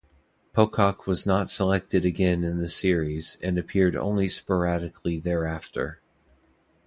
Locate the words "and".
3.43-3.59